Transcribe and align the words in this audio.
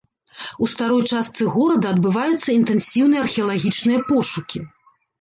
У 0.63 0.69
старой 0.71 1.03
частцы 1.11 1.43
горада 1.57 1.93
адбываюцца 1.97 2.49
інтэнсіўныя 2.59 3.21
археалагічныя 3.29 3.99
пошукі. 4.13 4.69